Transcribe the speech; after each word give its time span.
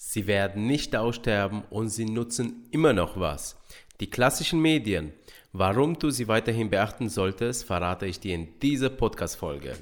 Sie 0.00 0.28
werden 0.28 0.68
nicht 0.68 0.94
aussterben 0.94 1.64
und 1.70 1.88
sie 1.88 2.04
nutzen 2.04 2.68
immer 2.70 2.92
noch 2.92 3.18
was. 3.18 3.56
Die 3.98 4.08
klassischen 4.08 4.62
Medien. 4.62 5.12
Warum 5.52 5.98
du 5.98 6.10
sie 6.10 6.28
weiterhin 6.28 6.70
beachten 6.70 7.08
solltest, 7.08 7.64
verrate 7.64 8.06
ich 8.06 8.20
dir 8.20 8.36
in 8.36 8.60
dieser 8.60 8.90
Podcast-Folge. 8.90 9.72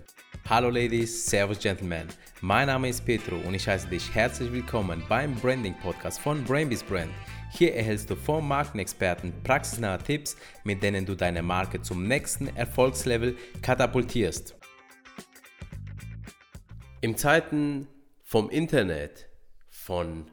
Hallo 0.49 0.71
Ladies, 0.71 1.27
Servus 1.27 1.59
Gentlemen. 1.59 2.09
Mein 2.41 2.69
Name 2.69 2.89
ist 2.89 3.05
Petro 3.05 3.37
und 3.47 3.53
ich 3.53 3.69
heiße 3.69 3.89
dich 3.89 4.15
herzlich 4.15 4.51
willkommen 4.51 5.03
beim 5.07 5.35
Branding 5.35 5.75
Podcast 5.83 6.19
von 6.19 6.43
Brainbees 6.45 6.83
Brand. 6.83 7.13
Hier 7.53 7.75
erhältst 7.75 8.09
du 8.09 8.17
vom 8.17 8.49
Markenexperten 8.49 9.35
praxisnahe 9.45 9.99
Tipps, 9.99 10.35
mit 10.65 10.83
denen 10.83 11.05
du 11.05 11.15
deine 11.15 11.43
Marke 11.43 11.83
zum 11.83 12.09
nächsten 12.09 12.47
Erfolgslevel 12.57 13.37
katapultierst. 13.61 14.57
Im 17.03 17.19
Zeiten 17.19 17.87
vom 18.25 18.49
Internet, 18.49 19.26
von 19.87 20.25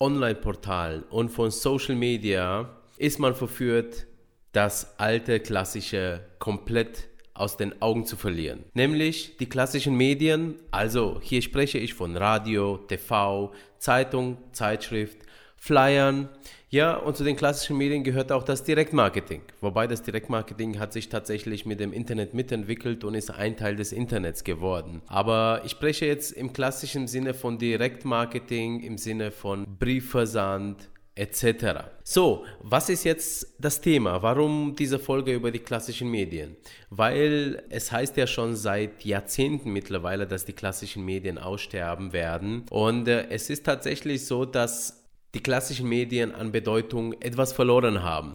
Online-Portalen 0.00 1.04
und 1.04 1.28
von 1.28 1.52
Social 1.52 1.94
Media 1.94 2.76
ist 2.96 3.20
man 3.20 3.36
verführt, 3.36 4.06
das 4.50 4.98
alte 4.98 5.38
klassische 5.38 6.26
komplett 6.40 7.08
aus 7.32 7.56
den 7.56 7.80
Augen 7.80 8.04
zu 8.04 8.16
verlieren. 8.16 8.64
Nämlich 8.74 9.36
die 9.36 9.48
klassischen 9.48 9.96
Medien, 9.96 10.56
also 10.72 11.20
hier 11.22 11.40
spreche 11.40 11.78
ich 11.78 11.94
von 11.94 12.16
Radio, 12.16 12.78
TV, 12.78 13.52
Zeitung, 13.78 14.38
Zeitschrift, 14.50 15.18
Flyern. 15.56 16.28
Ja, 16.72 16.96
und 16.96 17.16
zu 17.16 17.24
den 17.24 17.34
klassischen 17.34 17.76
Medien 17.76 18.04
gehört 18.04 18.30
auch 18.30 18.44
das 18.44 18.62
Direktmarketing. 18.62 19.42
Wobei 19.60 19.88
das 19.88 20.02
Direktmarketing 20.02 20.78
hat 20.78 20.92
sich 20.92 21.08
tatsächlich 21.08 21.66
mit 21.66 21.80
dem 21.80 21.92
Internet 21.92 22.32
mitentwickelt 22.32 23.02
und 23.02 23.16
ist 23.16 23.28
ein 23.28 23.56
Teil 23.56 23.74
des 23.74 23.90
Internets 23.90 24.44
geworden. 24.44 25.02
Aber 25.08 25.62
ich 25.64 25.72
spreche 25.72 26.06
jetzt 26.06 26.30
im 26.30 26.52
klassischen 26.52 27.08
Sinne 27.08 27.34
von 27.34 27.58
Direktmarketing, 27.58 28.84
im 28.84 28.98
Sinne 28.98 29.32
von 29.32 29.66
Briefversand, 29.80 30.88
etc. 31.16 31.88
So, 32.04 32.44
was 32.62 32.88
ist 32.88 33.02
jetzt 33.02 33.48
das 33.58 33.80
Thema? 33.80 34.22
Warum 34.22 34.76
diese 34.76 35.00
Folge 35.00 35.34
über 35.34 35.50
die 35.50 35.58
klassischen 35.58 36.08
Medien? 36.08 36.56
Weil 36.88 37.64
es 37.68 37.90
heißt 37.90 38.16
ja 38.16 38.28
schon 38.28 38.54
seit 38.54 39.04
Jahrzehnten 39.04 39.72
mittlerweile, 39.72 40.28
dass 40.28 40.44
die 40.44 40.52
klassischen 40.52 41.04
Medien 41.04 41.36
aussterben 41.36 42.12
werden. 42.12 42.64
Und 42.70 43.08
äh, 43.08 43.26
es 43.28 43.50
ist 43.50 43.66
tatsächlich 43.66 44.24
so, 44.24 44.44
dass 44.44 44.99
die 45.34 45.42
klassischen 45.42 45.88
Medien 45.88 46.34
an 46.34 46.52
Bedeutung 46.52 47.12
etwas 47.20 47.52
verloren 47.52 48.02
haben. 48.02 48.34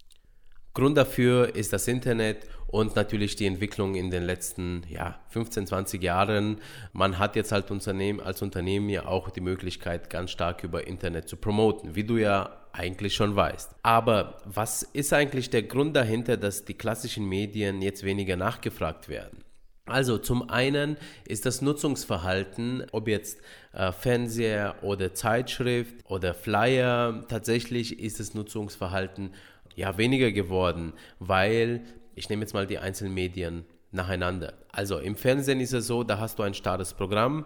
Grund 0.74 0.98
dafür 0.98 1.56
ist 1.56 1.72
das 1.72 1.88
Internet 1.88 2.48
und 2.68 2.98
natürlich 2.98 3.38
die 3.38 3.46
Entwicklung 3.46 3.96
in 3.96 4.12
den 4.12 4.24
letzten 4.24 4.84
ja, 4.90 5.18
15, 5.30 5.68
20 5.68 6.04
Jahren. 6.04 6.58
Man 6.92 7.18
hat 7.18 7.38
jetzt 7.38 7.54
halt 7.54 7.72
Unternehmen, 7.72 8.20
als 8.20 8.42
Unternehmen 8.42 8.90
ja 8.90 9.06
auch 9.06 9.30
die 9.30 9.40
Möglichkeit, 9.40 10.10
ganz 10.10 10.32
stark 10.32 10.66
über 10.66 10.86
Internet 10.86 11.30
zu 11.30 11.38
promoten, 11.38 11.96
wie 11.96 12.04
du 12.04 12.18
ja 12.18 12.58
eigentlich 12.73 13.16
schon 13.16 13.38
weißt. 13.38 13.76
Aber 13.84 14.42
was 14.44 14.84
ist 14.84 15.14
eigentlich 15.14 15.50
der 15.50 15.64
Grund 15.64 15.96
dahinter, 15.96 16.36
dass 16.36 16.66
die 16.66 16.73
klassischen 16.73 17.26
Medien 17.30 17.82
jetzt 17.82 18.04
weniger 18.04 18.36
nachgefragt 18.36 19.08
werden? 19.08 19.45
Also 19.86 20.17
zum 20.17 20.50
einen 20.50 20.97
ist 21.28 21.45
das 21.45 21.61
Nutzungsverhalten, 21.61 22.86
ob 22.91 23.08
jetzt 23.08 23.39
äh, 23.73 23.92
Fernseher 23.92 24.75
oder 24.81 25.14
Zeitschrift 25.14 25.95
oder 26.05 26.33
Flyer, 26.33 27.23
tatsächlich 27.27 28.00
ist 28.00 28.19
das 28.19 28.33
Nutzungsverhalten 28.33 29.31
ja 29.75 29.97
weniger 29.97 30.31
geworden, 30.31 30.94
weil 31.19 31.83
ich 32.16 32.30
nehme 32.30 32.42
jetzt 32.42 32.53
mal 32.53 32.66
die 32.66 32.80
einzelnen 32.80 33.14
Medien 33.14 33.66
nacheinander. 33.92 34.53
Also 34.72 34.97
im 34.97 35.16
Fernsehen 35.16 35.59
ist 35.59 35.73
es 35.73 35.86
so, 35.86 36.03
da 36.03 36.20
hast 36.20 36.39
du 36.39 36.44
ein 36.44 36.53
starres 36.53 36.94
Programm, 36.94 37.45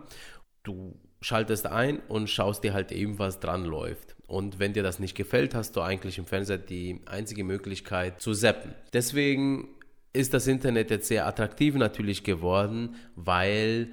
du 0.64 0.98
schaltest 1.22 1.68
ein 1.68 2.00
und 2.08 2.30
schaust 2.30 2.64
dir 2.64 2.74
halt 2.74 2.94
eben, 2.94 3.20
was 3.20 3.40
dran 3.40 3.66
läuft. 3.66 4.16
Und 4.28 4.60
wenn 4.60 4.74
dir 4.74 4.84
das 4.84 5.00
nicht 5.00 5.16
gefällt, 5.16 5.56
hast 5.56 5.76
du 5.76 5.82
eigentlich 5.82 6.18
im 6.18 6.26
Fernseher 6.26 6.60
die 6.60 7.02
einzige 7.06 7.44
Möglichkeit 7.44 8.22
zu 8.22 8.34
zappen. 8.34 8.74
Deswegen 8.94 9.70
ist 10.14 10.34
das 10.34 10.48
Internet 10.48 10.90
jetzt 10.92 11.08
sehr 11.08 11.28
attraktiv 11.28 11.76
natürlich 11.76 12.24
geworden, 12.24 12.96
weil 13.16 13.90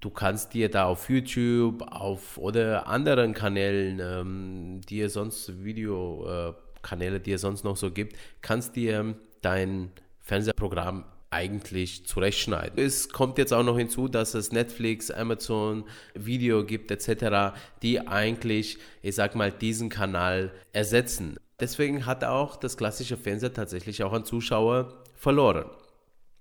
du 0.00 0.10
kannst 0.10 0.54
dir 0.54 0.70
da 0.70 0.86
auf 0.86 1.10
YouTube 1.10 1.82
auf 1.82 2.38
oder 2.38 2.86
anderen 2.86 3.34
Kanälen, 3.34 4.00
ähm, 4.00 4.80
die 4.88 5.00
es 5.00 5.14
sonst 5.14 5.64
Videokanäle, 5.64 7.16
äh, 7.16 7.20
die 7.20 7.32
es 7.32 7.40
sonst 7.40 7.64
noch 7.64 7.76
so 7.76 7.90
gibt, 7.90 8.16
kannst 8.40 8.76
dir 8.76 9.16
dein 9.42 9.90
Fernsehprogramm 10.20 11.04
eigentlich 11.30 12.06
zurechtschneiden. 12.06 12.78
Es 12.78 13.10
kommt 13.10 13.36
jetzt 13.36 13.52
auch 13.52 13.62
noch 13.62 13.76
hinzu, 13.76 14.08
dass 14.08 14.34
es 14.34 14.50
Netflix, 14.50 15.10
Amazon, 15.10 15.84
Video 16.14 16.64
gibt 16.64 16.90
etc., 16.90 17.58
die 17.82 18.06
eigentlich, 18.06 18.78
ich 19.02 19.14
sag 19.14 19.34
mal, 19.34 19.52
diesen 19.52 19.90
Kanal 19.90 20.52
ersetzen. 20.72 21.38
Deswegen 21.60 22.06
hat 22.06 22.24
auch 22.24 22.56
das 22.56 22.76
klassische 22.76 23.16
Fernsehen 23.16 23.52
tatsächlich 23.52 24.02
auch 24.04 24.12
an 24.12 24.24
Zuschauer 24.24 25.04
verloren. 25.18 25.66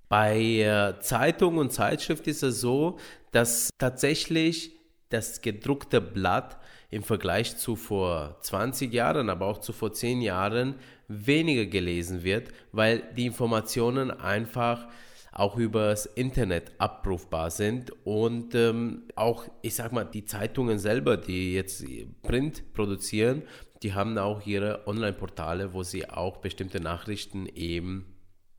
Bei 0.08 0.40
äh, 0.40 1.00
Zeitung 1.02 1.58
und 1.58 1.74
Zeitschrift 1.74 2.28
ist 2.28 2.44
es 2.44 2.62
so, 2.62 2.98
dass 3.32 3.70
tatsächlich 3.78 4.72
das 5.10 5.42
gedruckte 5.42 6.00
Blatt 6.00 6.58
im 6.90 7.04
Vergleich 7.04 7.58
zu 7.58 7.76
vor 7.76 8.38
20 8.42 8.94
Jahren, 8.94 9.30
aber 9.30 9.48
auch 9.48 9.58
zu 9.60 9.74
vor 9.74 9.92
10 9.92 10.22
Jahren 10.22 10.76
weniger 11.10 11.66
gelesen 11.66 12.24
wird, 12.24 12.50
weil 12.72 13.04
die 13.16 13.26
Informationen 13.26 14.12
einfach 14.12 14.88
auch 15.34 15.58
übers 15.58 16.06
Internet 16.06 16.72
abrufbar 16.80 17.52
sind 17.52 17.92
und 18.06 18.56
ähm, 18.56 19.04
auch, 19.16 19.46
ich 19.62 19.76
sag 19.76 19.92
mal, 19.92 20.06
die 20.06 20.26
Zeitungen 20.26 20.80
selber, 20.80 21.18
die 21.18 21.54
jetzt 21.54 21.86
Print 22.24 22.74
produzieren, 22.74 23.44
die 23.84 23.94
haben 23.94 24.18
auch 24.18 24.46
ihre 24.48 24.88
Online-Portale, 24.88 25.74
wo 25.74 25.84
sie 25.84 26.10
auch 26.10 26.38
bestimmte 26.38 26.80
Nachrichten 26.80 27.46
eben 27.46 28.17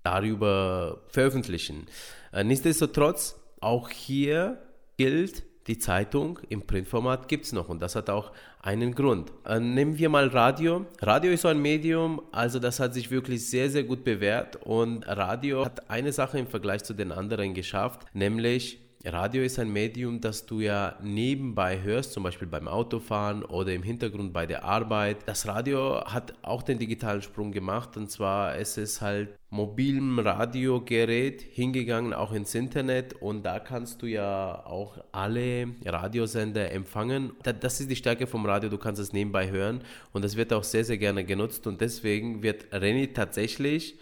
darüber 0.09 1.03
veröffentlichen. 1.09 1.87
Äh, 2.33 2.45
nichtsdestotrotz, 2.45 3.37
auch 3.61 3.91
hier 3.91 4.59
gilt, 4.97 5.45
die 5.67 5.79
Zeitung 5.79 6.39
im 6.49 6.63
Printformat 6.63 7.29
gibt 7.29 7.45
es 7.45 7.53
noch 7.53 7.69
und 7.69 7.83
das 7.83 7.95
hat 7.95 8.09
auch 8.09 8.33
einen 8.63 8.95
Grund. 8.95 9.31
Äh, 9.45 9.61
nehmen 9.61 9.99
wir 9.99 10.09
mal 10.09 10.29
Radio. 10.29 10.87
Radio 11.03 11.31
ist 11.33 11.43
so 11.43 11.49
ein 11.49 11.61
Medium, 11.61 12.23
also 12.33 12.59
das 12.59 12.81
hat 12.81 12.95
sich 12.95 13.11
wirklich 13.11 13.47
sehr, 13.47 13.69
sehr 13.69 13.85
gut 13.85 14.03
bewährt 14.03 14.57
und 14.65 15.07
Radio 15.07 15.65
hat 15.67 15.91
eine 15.91 16.13
Sache 16.13 16.39
im 16.39 16.47
Vergleich 16.47 16.85
zu 16.85 16.95
den 16.95 17.13
anderen 17.13 17.53
geschafft, 17.53 18.07
nämlich 18.15 18.81
Radio 19.05 19.45
ist 19.45 19.61
ein 19.61 19.73
Medium, 19.73 20.21
das 20.21 20.45
du 20.45 20.61
ja 20.61 20.97
nebenbei 21.01 21.81
hörst, 21.83 22.13
zum 22.13 22.25
Beispiel 22.25 22.49
beim 22.49 22.67
Autofahren 22.67 23.45
oder 23.45 23.73
im 23.73 23.85
Hintergrund 23.85 24.33
bei 24.33 24.45
der 24.45 24.65
Arbeit. 24.65 25.19
Das 25.27 25.47
Radio 25.47 26.05
hat 26.05 26.35
auch 26.43 26.63
den 26.63 26.81
digitalen 26.81 27.23
Sprung 27.23 27.53
gemacht 27.53 27.97
und 27.97 28.11
zwar 28.11 28.57
es 28.57 28.77
ist 28.77 29.01
halt 29.01 29.39
mobilem 29.51 30.19
Radiogerät 30.19 31.41
hingegangen, 31.43 32.13
auch 32.13 32.33
ins 32.33 32.57
Internet 32.57 33.15
und 33.15 33.45
da 33.45 33.61
kannst 33.61 34.03
du 34.03 34.07
ja 34.07 34.67
auch 34.67 34.99
alle 35.13 35.69
Radiosender 35.85 36.73
empfangen. 36.73 37.33
Das 37.61 37.81
ist 37.81 37.91
die 37.91 37.97
Stärke 37.97 38.27
vom 38.27 38.45
Radio, 38.47 38.69
du 38.69 38.79
kannst 38.79 39.01
es 39.01 39.13
nebenbei 39.13 39.49
hören 39.49 39.83
und 40.13 40.25
das 40.25 40.37
wird 40.37 40.53
auch 40.53 40.65
sehr, 40.65 40.85
sehr 40.85 40.99
gerne 40.99 41.25
genutzt 41.25 41.69
und 41.69 41.81
deswegen 41.81 42.43
wird 42.43 42.67
Renny 42.73 43.13
tatsächlich 43.13 43.97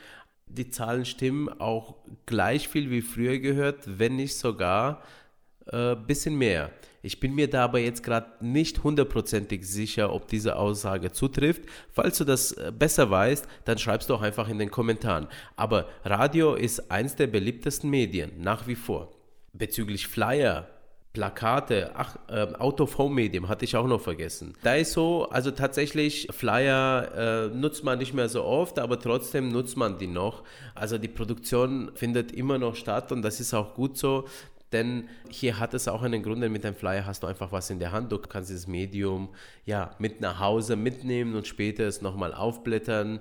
die 0.46 0.70
Zahlen 0.70 1.04
stimmen, 1.04 1.48
auch 1.60 1.96
gleich 2.24 2.68
viel 2.68 2.90
wie 2.90 3.02
früher 3.02 3.38
gehört, 3.38 3.98
wenn 3.98 4.16
nicht 4.16 4.36
sogar 4.36 5.02
ein 5.70 5.92
äh, 5.92 5.96
bisschen 5.96 6.36
mehr. 6.36 6.70
Ich 7.02 7.20
bin 7.20 7.34
mir 7.34 7.48
da 7.48 7.64
aber 7.64 7.78
jetzt 7.78 8.02
gerade 8.02 8.44
nicht 8.44 8.82
hundertprozentig 8.82 9.64
sicher, 9.66 10.12
ob 10.12 10.28
diese 10.28 10.56
Aussage 10.56 11.12
zutrifft. 11.12 11.62
Falls 11.92 12.18
du 12.18 12.24
das 12.24 12.52
äh, 12.52 12.72
besser 12.76 13.10
weißt, 13.10 13.46
dann 13.64 13.78
schreibst 13.78 14.08
du 14.10 14.14
auch 14.14 14.22
einfach 14.22 14.48
in 14.48 14.58
den 14.58 14.70
Kommentaren. 14.70 15.28
Aber 15.56 15.88
Radio 16.04 16.54
ist 16.54 16.90
eins 16.90 17.16
der 17.16 17.26
beliebtesten 17.26 17.90
Medien, 17.90 18.32
nach 18.40 18.66
wie 18.66 18.74
vor. 18.74 19.12
Bezüglich 19.52 20.06
Flyer, 20.08 20.68
Plakate, 21.16 21.92
ach, 21.94 22.18
äh, 22.28 22.46
Out 22.58 22.78
of 22.82 22.98
Home 22.98 23.14
Medium 23.14 23.48
hatte 23.48 23.64
ich 23.64 23.74
auch 23.74 23.86
noch 23.86 24.02
vergessen. 24.02 24.52
Da 24.62 24.74
ist 24.74 24.92
so, 24.92 25.26
also 25.30 25.50
tatsächlich 25.50 26.28
Flyer 26.30 27.48
äh, 27.50 27.56
nutzt 27.56 27.84
man 27.84 27.98
nicht 27.98 28.12
mehr 28.12 28.28
so 28.28 28.44
oft, 28.44 28.78
aber 28.78 29.00
trotzdem 29.00 29.48
nutzt 29.48 29.78
man 29.78 29.96
die 29.96 30.08
noch. 30.08 30.42
Also 30.74 30.98
die 30.98 31.08
Produktion 31.08 31.90
findet 31.94 32.32
immer 32.32 32.58
noch 32.58 32.76
statt 32.76 33.12
und 33.12 33.22
das 33.22 33.40
ist 33.40 33.54
auch 33.54 33.72
gut 33.72 33.96
so. 33.96 34.26
Denn 34.72 35.08
hier 35.30 35.58
hat 35.58 35.72
es 35.72 35.88
auch 35.88 36.02
einen 36.02 36.22
Grund, 36.22 36.42
denn 36.42 36.52
mit 36.52 36.66
einem 36.66 36.74
Flyer 36.74 37.06
hast 37.06 37.22
du 37.22 37.28
einfach 37.28 37.50
was 37.50 37.70
in 37.70 37.78
der 37.78 37.92
Hand. 37.92 38.12
Du 38.12 38.18
kannst 38.18 38.50
dieses 38.50 38.66
Medium 38.66 39.30
ja 39.64 39.92
mit 39.98 40.20
nach 40.20 40.38
Hause 40.38 40.76
mitnehmen 40.76 41.34
und 41.34 41.46
später 41.46 41.84
es 41.84 42.02
nochmal 42.02 42.34
aufblättern. 42.34 43.20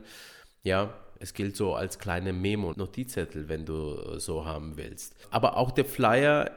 Ja, 0.63 0.93
es 1.19 1.33
gilt 1.33 1.55
so 1.55 1.75
als 1.75 1.97
kleine 1.97 2.33
Memo-Notizzettel, 2.33 3.47
wenn 3.47 3.65
du 3.65 4.19
so 4.19 4.43
haben 4.43 4.75
willst. 4.75 5.15
Aber 5.31 5.55
auch 5.55 5.71
der 5.71 5.85
Flyer 5.85 6.51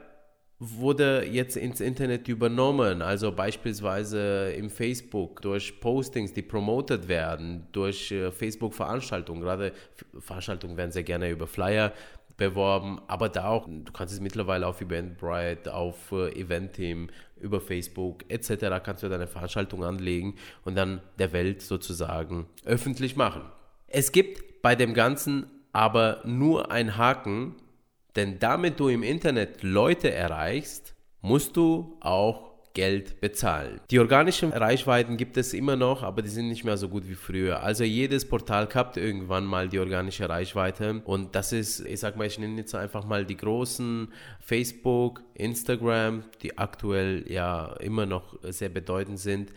wurde 0.59 1.25
jetzt 1.25 1.55
ins 1.55 1.79
Internet 1.79 2.27
übernommen, 2.27 3.01
also 3.01 3.31
beispielsweise 3.31 4.51
im 4.51 4.69
Facebook 4.69 5.41
durch 5.41 5.79
Postings, 5.79 6.33
die 6.33 6.41
promotet 6.41 7.07
werden, 7.07 7.67
durch 7.71 8.11
äh, 8.11 8.29
Facebook-Veranstaltungen. 8.29 9.41
Gerade 9.41 9.71
Veranstaltungen 10.19 10.75
werden 10.75 10.91
sehr 10.91 11.03
gerne 11.03 11.29
über 11.29 11.47
Flyer 11.47 11.93
beworben, 12.35 13.01
aber 13.07 13.29
da 13.29 13.47
auch, 13.47 13.67
du 13.67 13.91
kannst 13.93 14.13
es 14.13 14.19
mittlerweile 14.19 14.67
auf 14.67 14.81
Eventbrite, 14.81 15.73
auf 15.73 16.11
äh, 16.11 16.29
Eventim, 16.39 17.09
über 17.39 17.61
Facebook 17.61 18.25
etc. 18.27 18.83
kannst 18.83 19.03
du 19.03 19.07
deine 19.07 19.27
Veranstaltung 19.27 19.85
anlegen 19.85 20.35
und 20.65 20.75
dann 20.75 21.01
der 21.19 21.31
Welt 21.31 21.61
sozusagen 21.61 22.47
öffentlich 22.65 23.15
machen. 23.15 23.43
Es 23.87 24.11
gibt 24.11 24.61
bei 24.61 24.75
dem 24.75 24.93
Ganzen 24.93 25.45
aber 25.71 26.21
nur 26.25 26.71
einen 26.71 26.97
Haken, 26.97 27.55
denn 28.19 28.37
damit 28.37 28.79
du 28.81 28.89
im 28.89 29.01
Internet 29.01 29.63
Leute 29.63 30.11
erreichst, 30.11 30.93
musst 31.21 31.55
du 31.55 31.97
auch 32.01 32.49
Geld 32.73 33.21
bezahlen. 33.21 33.79
Die 33.89 33.99
organischen 33.99 34.51
Reichweiten 34.51 35.15
gibt 35.15 35.37
es 35.37 35.53
immer 35.53 35.77
noch, 35.77 36.03
aber 36.03 36.21
die 36.21 36.29
sind 36.29 36.49
nicht 36.49 36.65
mehr 36.65 36.75
so 36.75 36.89
gut 36.89 37.07
wie 37.07 37.15
früher. 37.15 37.63
Also 37.63 37.85
jedes 37.85 38.27
Portal 38.27 38.67
kappt 38.67 38.97
irgendwann 38.97 39.45
mal 39.45 39.69
die 39.69 39.79
organische 39.79 40.27
Reichweite 40.27 41.01
und 41.05 41.33
das 41.33 41.53
ist, 41.53 41.79
ich 41.79 41.99
sag 42.01 42.17
mal, 42.17 42.27
ich 42.27 42.37
nenne 42.37 42.57
jetzt 42.57 42.75
einfach 42.75 43.05
mal 43.05 43.25
die 43.25 43.37
großen 43.37 44.11
Facebook, 44.41 45.23
Instagram, 45.39 46.23
die 46.41 46.57
aktuell 46.57 47.25
ja 47.27 47.73
immer 47.79 48.05
noch 48.05 48.35
sehr 48.43 48.69
bedeutend 48.69 49.19
sind 49.19 49.51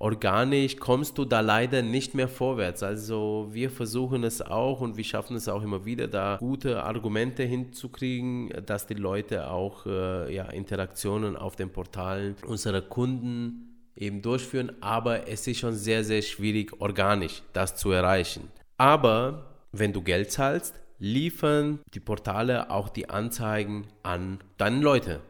organisch 0.00 0.76
kommst 0.76 1.18
du 1.18 1.24
da 1.24 1.40
leider 1.40 1.82
nicht 1.82 2.14
mehr 2.14 2.28
vorwärts. 2.28 2.82
Also 2.82 3.48
wir 3.50 3.70
versuchen 3.70 4.24
es 4.24 4.40
auch 4.40 4.80
und 4.80 4.96
wir 4.96 5.04
schaffen 5.04 5.36
es 5.36 5.48
auch 5.48 5.62
immer 5.62 5.84
wieder, 5.84 6.06
da 6.06 6.36
gute 6.38 6.82
Argumente 6.82 7.42
hinzukriegen, 7.42 8.50
dass 8.64 8.86
die 8.86 8.94
Leute 8.94 9.50
auch 9.50 9.86
äh, 9.86 10.32
ja, 10.34 10.44
Interaktionen 10.44 11.36
auf 11.36 11.56
den 11.56 11.70
Portalen 11.70 12.36
unserer 12.46 12.80
Kunden 12.80 13.90
eben 13.96 14.22
durchführen. 14.22 14.72
Aber 14.80 15.28
es 15.28 15.46
ist 15.46 15.58
schon 15.58 15.74
sehr, 15.74 16.04
sehr 16.04 16.22
schwierig, 16.22 16.80
organisch 16.80 17.42
das 17.52 17.74
zu 17.74 17.90
erreichen. 17.90 18.48
Aber 18.76 19.56
wenn 19.72 19.92
du 19.92 20.02
Geld 20.02 20.30
zahlst, 20.30 20.74
liefern 20.98 21.80
die 21.94 22.00
Portale 22.00 22.70
auch 22.70 22.88
die 22.88 23.08
Anzeigen 23.08 23.86
an 24.02 24.38
deine 24.56 24.80
Leute. 24.80 25.20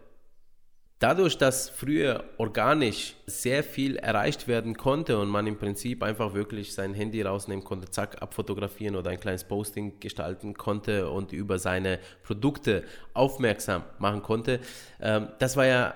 Dadurch, 0.99 1.38
dass 1.38 1.70
früher 1.70 2.25
organisch 2.38 3.15
sehr 3.26 3.62
viel 3.62 3.97
erreicht 3.97 4.49
werden 4.49 4.76
konnte 4.76 5.19
und 5.19 5.29
man 5.29 5.47
im 5.47 5.56
Prinzip 5.56 6.03
einfach 6.03 6.35
wirklich 6.35 6.75
sein 6.75 6.93
Handy 6.93 7.23
rausnehmen 7.23 7.65
konnte, 7.65 7.88
zack, 7.88 8.20
abfotografieren 8.20 8.97
oder 8.97 9.11
ein 9.11 9.20
kleines 9.20 9.44
Posting 9.44 10.00
gestalten 10.00 10.55
konnte 10.55 11.09
und 11.09 11.32
über 11.32 11.61
seine 11.61 12.00
Produkte 12.25 12.82
aufmerksam 13.15 13.85
machen 14.00 14.23
konnte, 14.23 14.59
ähm, 15.00 15.29
das 15.38 15.56
war 15.56 15.67
ja 15.67 15.94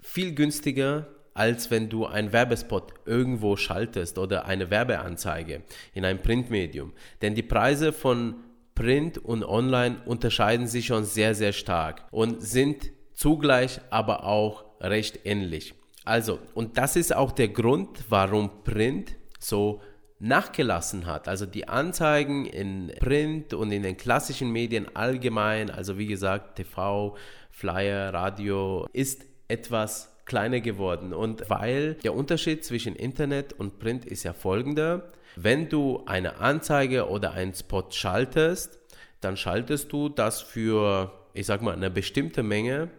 viel 0.00 0.34
günstiger 0.34 1.06
als 1.34 1.70
wenn 1.72 1.88
du 1.88 2.06
einen 2.06 2.32
Werbespot 2.32 2.94
irgendwo 3.06 3.56
schaltest 3.56 4.18
oder 4.18 4.46
eine 4.46 4.70
Werbeanzeige 4.70 5.62
in 5.92 6.04
einem 6.04 6.20
Printmedium. 6.22 6.92
Denn 7.22 7.34
die 7.34 7.42
Preise 7.42 7.92
von 7.92 8.36
Print 8.74 9.18
und 9.18 9.44
Online 9.44 10.02
unterscheiden 10.06 10.66
sich 10.66 10.86
schon 10.86 11.04
sehr, 11.04 11.34
sehr 11.34 11.52
stark 11.52 12.06
und 12.10 12.42
sind 12.42 12.92
zugleich 13.12 13.80
aber 13.90 14.24
auch 14.24 14.64
recht 14.80 15.20
ähnlich. 15.24 15.74
Also, 16.04 16.38
und 16.54 16.76
das 16.76 16.96
ist 16.96 17.14
auch 17.14 17.32
der 17.32 17.48
Grund, 17.48 18.04
warum 18.08 18.64
Print 18.64 19.16
so 19.38 19.80
nachgelassen 20.18 21.06
hat. 21.06 21.28
Also 21.28 21.46
die 21.46 21.68
Anzeigen 21.68 22.46
in 22.46 22.92
Print 22.98 23.54
und 23.54 23.72
in 23.72 23.82
den 23.82 23.96
klassischen 23.96 24.50
Medien 24.50 24.94
allgemein, 24.94 25.70
also 25.70 25.98
wie 25.98 26.06
gesagt, 26.06 26.56
TV, 26.56 27.16
Flyer, 27.50 28.12
Radio, 28.12 28.86
ist 28.92 29.24
etwas 29.48 30.14
kleiner 30.24 30.60
geworden. 30.60 31.12
Und 31.12 31.48
weil 31.50 31.94
der 31.94 32.14
Unterschied 32.14 32.64
zwischen 32.64 32.96
Internet 32.96 33.52
und 33.52 33.78
Print 33.78 34.04
ist 34.04 34.22
ja 34.22 34.32
folgender. 34.32 35.12
Wenn 35.36 35.68
du 35.68 36.02
eine 36.06 36.38
Anzeige 36.38 37.08
oder 37.08 37.32
einen 37.32 37.54
Spot 37.54 37.86
schaltest, 37.90 38.78
dann 39.20 39.36
schaltest 39.36 39.92
du 39.92 40.08
das 40.08 40.42
für, 40.42 41.12
ich 41.32 41.46
sag 41.46 41.62
mal, 41.62 41.74
eine 41.74 41.90
bestimmte 41.90 42.42
Menge 42.42 42.90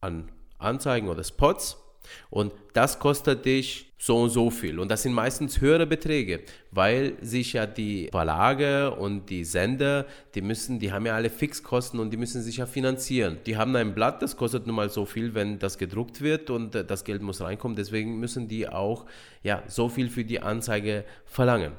an 0.00 0.30
Anzeigen 0.58 1.08
oder 1.08 1.24
Spots 1.24 1.83
und 2.30 2.52
das 2.72 2.98
kostet 2.98 3.44
dich 3.44 3.92
so 3.98 4.18
und 4.18 4.30
so 4.30 4.50
viel. 4.50 4.78
Und 4.78 4.90
das 4.90 5.02
sind 5.02 5.14
meistens 5.14 5.60
höhere 5.60 5.86
Beträge, 5.86 6.40
weil 6.70 7.14
sich 7.22 7.54
ja 7.54 7.64
die 7.66 8.08
Verlage 8.10 8.94
und 8.94 9.30
die 9.30 9.44
Sender, 9.44 10.04
die 10.34 10.42
müssen, 10.42 10.78
die 10.78 10.92
haben 10.92 11.06
ja 11.06 11.14
alle 11.14 11.30
Fixkosten 11.30 11.98
und 11.98 12.10
die 12.10 12.18
müssen 12.18 12.42
sich 12.42 12.58
ja 12.58 12.66
finanzieren. 12.66 13.38
Die 13.46 13.56
haben 13.56 13.74
ein 13.76 13.94
Blatt, 13.94 14.20
das 14.20 14.36
kostet 14.36 14.66
nun 14.66 14.76
mal 14.76 14.90
so 14.90 15.06
viel, 15.06 15.34
wenn 15.34 15.58
das 15.58 15.78
gedruckt 15.78 16.20
wird 16.20 16.50
und 16.50 16.74
das 16.74 17.04
Geld 17.04 17.22
muss 17.22 17.40
reinkommen. 17.40 17.76
Deswegen 17.76 18.20
müssen 18.20 18.46
die 18.46 18.68
auch 18.68 19.06
ja, 19.42 19.62
so 19.68 19.88
viel 19.88 20.10
für 20.10 20.24
die 20.24 20.40
Anzeige 20.40 21.04
verlangen. 21.24 21.72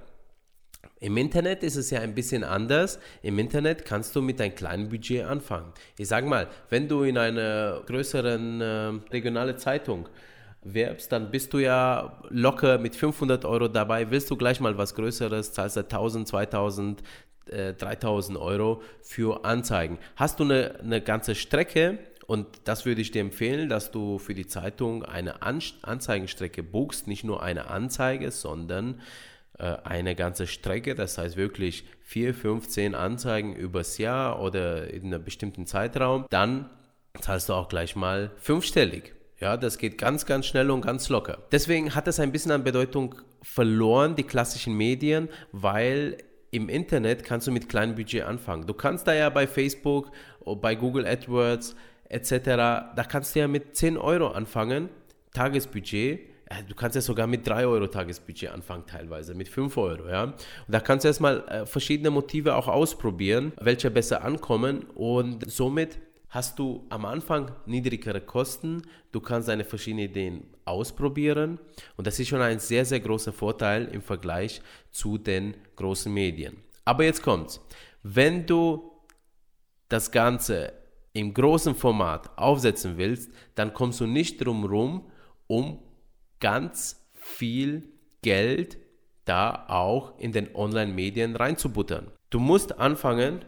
Im 1.02 1.18
Internet 1.18 1.62
ist 1.64 1.76
es 1.76 1.90
ja 1.90 2.00
ein 2.00 2.16
bisschen 2.16 2.44
anders. 2.44 3.00
Im 3.22 3.38
Internet 3.38 3.84
kannst 3.84 4.16
du 4.16 4.22
mit 4.22 4.40
einem 4.40 4.56
kleinen 4.56 4.90
Budget 4.90 5.26
anfangen. 5.26 5.74
Ich 5.98 6.08
sage 6.08 6.26
mal, 6.26 6.48
wenn 6.70 6.88
du 6.88 7.04
in 7.04 7.18
einer 7.18 7.82
größeren 7.86 8.62
äh, 8.62 8.66
regionale 9.12 9.58
Zeitung 9.58 10.08
werbst, 10.64 11.12
dann 11.12 11.32
bist 11.32 11.54
du 11.54 11.60
ja 11.60 12.22
locker 12.30 12.78
mit 12.78 12.96
500 12.96 13.44
Euro 13.46 13.68
dabei. 13.68 14.10
Willst 14.10 14.32
du 14.32 14.38
gleich 14.38 14.60
mal 14.60 14.78
was 14.78 14.96
Größeres, 14.96 15.52
zahlst 15.52 15.76
du 15.76 15.82
1000, 15.82 16.28
2000, 16.28 17.04
äh, 17.50 17.74
3000 17.74 18.38
Euro 18.38 18.82
für 19.02 19.44
Anzeigen. 19.46 20.00
Hast 20.16 20.40
du 20.40 20.46
eine, 20.46 20.80
eine 20.80 21.02
ganze 21.02 21.36
Strecke, 21.36 22.00
und 22.26 22.48
das 22.64 22.86
würde 22.86 23.02
ich 23.02 23.12
dir 23.12 23.22
empfehlen, 23.22 23.70
dass 23.70 23.92
du 23.92 24.18
für 24.18 24.34
die 24.34 24.48
Zeitung 24.48 25.04
eine 25.04 25.44
An 25.44 25.60
Anzeigenstrecke 25.84 26.64
buchst, 26.64 27.06
nicht 27.08 27.24
nur 27.24 27.44
eine 27.44 27.70
Anzeige, 27.70 28.32
sondern 28.32 29.02
eine 29.58 30.16
ganze 30.16 30.48
Strecke, 30.48 30.96
das 30.96 31.18
heißt 31.18 31.38
wirklich 31.38 31.86
4, 32.02 32.34
5, 32.34 32.68
10 32.68 32.96
Anzeigen 32.96 33.56
übers 33.56 33.98
Jahr 33.98 34.42
oder 34.42 34.92
in 34.94 35.06
einem 35.06 35.24
bestimmten 35.24 35.66
Zeitraum, 35.66 36.26
dann 36.30 36.70
zahlst 37.22 37.50
du 37.50 37.54
auch 37.54 37.70
gleich 37.70 37.96
mal 37.96 38.32
fünfstellig. 38.38 39.14
Ja, 39.40 39.58
das 39.58 39.78
geht 39.78 39.98
ganz, 39.98 40.26
ganz 40.26 40.46
schnell 40.46 40.72
und 40.72 40.82
ganz 40.82 41.10
locker. 41.10 41.40
Deswegen 41.52 41.94
hat 41.94 42.08
es 42.08 42.20
ein 42.20 42.32
bisschen 42.32 42.52
an 42.52 42.64
Bedeutung 42.64 43.16
verloren, 43.42 44.16
die 44.16 44.24
klassischen 44.24 44.76
Medien, 44.76 45.30
weil 45.52 46.18
im 46.52 46.70
Internet 46.70 47.24
kannst 47.24 47.48
du 47.48 47.52
mit 47.52 47.68
kleinem 47.68 47.96
Budget 47.96 48.24
anfangen. 48.24 48.66
Du 48.66 48.74
kannst 48.74 49.08
da 49.08 49.14
ja 49.14 49.30
bei 49.30 49.46
Facebook, 49.46 50.12
bei 50.62 50.76
Google 50.76 51.06
AdWords 51.06 51.76
etc., 52.08 52.40
da 52.46 53.06
kannst 53.10 53.36
du 53.36 53.40
ja 53.40 53.48
mit 53.48 53.76
10 53.76 53.98
Euro 53.98 54.28
anfangen, 54.30 54.90
Tagesbudget 55.34 56.35
du 56.68 56.76
kannst 56.76 56.96
ja 56.96 57.02
sogar 57.02 57.28
mit 57.28 57.48
3 57.48 57.66
Euro 57.66 57.88
Tagesbudget 57.88 58.52
anfangen 58.52 58.86
teilweise, 58.86 59.34
mit 59.34 59.50
5 59.50 59.76
Euro, 59.78 60.08
ja. 60.10 60.24
Und 60.24 60.36
da 60.68 60.80
kannst 60.80 61.04
du 61.04 61.08
erstmal 61.08 61.48
äh, 61.48 61.66
verschiedene 61.66 62.12
Motive 62.12 62.56
auch 62.56 62.68
ausprobieren, 62.68 63.54
welche 63.60 63.90
besser 63.90 64.24
ankommen 64.24 64.86
und 64.96 65.50
somit 65.50 65.98
hast 66.30 66.60
du 66.60 66.86
am 66.90 67.06
Anfang 67.06 67.52
niedrigere 67.66 68.20
Kosten, 68.20 68.82
du 69.12 69.22
kannst 69.22 69.48
deine 69.48 69.64
verschiedenen 69.64 70.06
Ideen 70.06 70.44
ausprobieren 70.66 71.60
und 71.96 72.06
das 72.06 72.20
ist 72.20 72.28
schon 72.28 72.42
ein 72.42 72.60
sehr, 72.60 72.84
sehr 72.86 73.00
großer 73.00 73.32
Vorteil 73.32 73.86
im 73.86 74.02
Vergleich 74.02 74.62
zu 74.92 75.18
den 75.18 75.56
großen 75.78 76.14
Medien. 76.14 76.58
Aber 76.84 77.06
jetzt 77.06 77.24
kommt's. 77.24 77.62
Wenn 78.04 78.46
du 78.46 78.92
das 79.88 80.12
Ganze 80.12 80.74
im 81.14 81.34
großen 81.34 81.74
Format 81.74 82.38
aufsetzen 82.38 82.98
willst, 82.98 83.32
dann 83.56 83.74
kommst 83.74 84.02
du 84.02 84.06
nicht 84.06 84.46
drum 84.46 84.66
rum, 84.66 85.10
um 85.48 85.80
ganz 86.40 87.08
viel 87.14 87.84
Geld 88.22 88.78
da 89.26 89.66
auch 89.68 90.20
in 90.20 90.32
den 90.32 90.56
Online-Medien 90.56 91.36
reinzubuttern. 91.36 92.12
Du 92.30 92.40
musst 92.40 92.80
anfangen, 92.80 93.44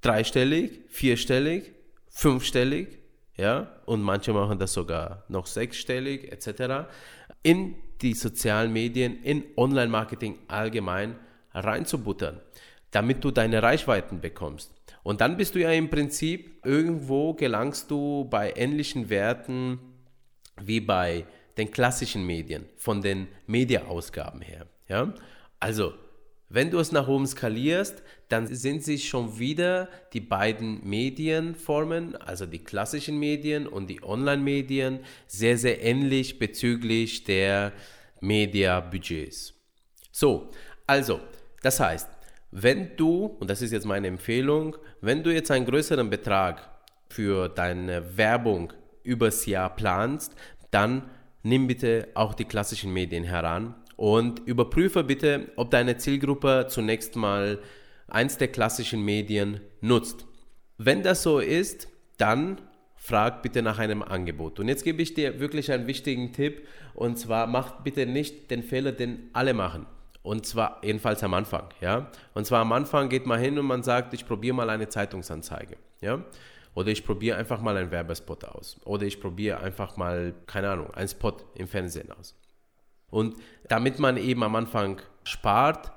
dreistellig, 0.00 0.82
vierstellig, 0.88 1.72
fünfstellig, 2.08 3.00
ja, 3.36 3.80
und 3.84 4.02
manche 4.02 4.32
machen 4.32 4.58
das 4.58 4.72
sogar 4.72 5.24
noch 5.28 5.46
sechsstellig, 5.46 6.32
etc., 6.32 6.88
in 7.42 7.74
die 8.00 8.14
sozialen 8.14 8.72
Medien, 8.72 9.22
in 9.22 9.44
Online-Marketing 9.56 10.38
allgemein 10.48 11.16
reinzubuttern, 11.52 12.40
damit 12.90 13.24
du 13.24 13.30
deine 13.30 13.62
Reichweiten 13.62 14.20
bekommst. 14.20 14.74
Und 15.02 15.20
dann 15.20 15.36
bist 15.36 15.54
du 15.54 15.60
ja 15.60 15.70
im 15.70 15.88
Prinzip, 15.88 16.64
irgendwo 16.64 17.34
gelangst 17.34 17.90
du 17.90 18.24
bei 18.24 18.52
ähnlichen 18.56 19.08
Werten 19.08 19.78
wie 20.60 20.80
bei 20.80 21.26
den 21.56 21.70
klassischen 21.70 22.26
Medien, 22.26 22.66
von 22.76 23.00
den 23.00 23.28
Mediaausgaben 23.46 24.40
her. 24.40 24.66
Ja? 24.88 25.14
Also, 25.58 25.94
wenn 26.48 26.70
du 26.70 26.78
es 26.78 26.92
nach 26.92 27.08
oben 27.08 27.26
skalierst, 27.26 28.02
dann 28.28 28.46
sind 28.46 28.84
sich 28.84 29.08
schon 29.08 29.38
wieder 29.38 29.88
die 30.12 30.20
beiden 30.20 30.88
Medienformen, 30.88 32.14
also 32.16 32.46
die 32.46 32.62
klassischen 32.62 33.18
Medien 33.18 33.66
und 33.66 33.88
die 33.88 34.02
Online-Medien, 34.02 35.00
sehr, 35.26 35.58
sehr 35.58 35.82
ähnlich 35.82 36.38
bezüglich 36.38 37.24
der 37.24 37.72
Media-Budgets. 38.20 39.54
So, 40.12 40.50
also, 40.86 41.20
das 41.62 41.80
heißt, 41.80 42.08
wenn 42.52 42.96
du, 42.96 43.26
und 43.40 43.50
das 43.50 43.60
ist 43.60 43.72
jetzt 43.72 43.86
meine 43.86 44.06
Empfehlung, 44.06 44.76
wenn 45.00 45.24
du 45.24 45.34
jetzt 45.34 45.50
einen 45.50 45.66
größeren 45.66 46.08
Betrag 46.08 46.70
für 47.08 47.48
deine 47.48 48.16
Werbung 48.16 48.72
übers 49.02 49.46
Jahr 49.46 49.74
planst, 49.74 50.34
dann 50.70 51.10
nimm 51.46 51.66
bitte 51.66 52.08
auch 52.14 52.34
die 52.34 52.44
klassischen 52.44 52.92
Medien 52.92 53.24
heran 53.24 53.74
und 53.96 54.40
überprüfe 54.40 55.04
bitte, 55.04 55.52
ob 55.56 55.70
deine 55.70 55.96
Zielgruppe 55.96 56.66
zunächst 56.68 57.16
mal 57.16 57.60
eins 58.08 58.36
der 58.36 58.48
klassischen 58.48 59.04
Medien 59.04 59.60
nutzt. 59.80 60.26
Wenn 60.76 61.02
das 61.02 61.22
so 61.22 61.38
ist, 61.38 61.88
dann 62.18 62.60
frag 62.96 63.42
bitte 63.42 63.62
nach 63.62 63.78
einem 63.78 64.02
Angebot. 64.02 64.58
Und 64.58 64.68
jetzt 64.68 64.84
gebe 64.84 65.00
ich 65.00 65.14
dir 65.14 65.38
wirklich 65.38 65.70
einen 65.70 65.86
wichtigen 65.86 66.32
Tipp 66.32 66.66
und 66.94 67.16
zwar 67.18 67.46
mach 67.46 67.82
bitte 67.82 68.06
nicht 68.06 68.50
den 68.50 68.62
Fehler, 68.62 68.92
den 68.92 69.30
alle 69.32 69.54
machen. 69.54 69.86
Und 70.22 70.44
zwar 70.44 70.80
jedenfalls 70.82 71.22
am 71.22 71.34
Anfang, 71.34 71.68
ja. 71.80 72.10
Und 72.34 72.46
zwar 72.46 72.62
am 72.62 72.72
Anfang 72.72 73.08
geht 73.08 73.26
man 73.26 73.38
hin 73.38 73.56
und 73.60 73.66
man 73.66 73.84
sagt, 73.84 74.12
ich 74.12 74.26
probiere 74.26 74.56
mal 74.56 74.68
eine 74.68 74.88
Zeitungsanzeige, 74.88 75.76
ja. 76.00 76.24
Oder 76.76 76.88
ich 76.88 77.04
probiere 77.04 77.38
einfach 77.38 77.62
mal 77.62 77.76
einen 77.76 77.90
Werbespot 77.90 78.44
aus. 78.44 78.76
Oder 78.84 79.06
ich 79.06 79.18
probiere 79.18 79.60
einfach 79.60 79.96
mal, 79.96 80.34
keine 80.46 80.68
Ahnung, 80.68 80.92
einen 80.92 81.08
Spot 81.08 81.34
im 81.54 81.66
Fernsehen 81.66 82.12
aus. 82.12 82.36
Und 83.08 83.36
damit 83.68 83.98
man 83.98 84.18
eben 84.18 84.42
am 84.42 84.54
Anfang 84.54 85.00
spart, 85.24 85.90